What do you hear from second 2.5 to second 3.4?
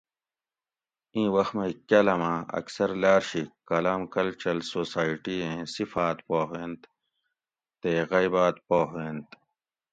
اکثر لاۤر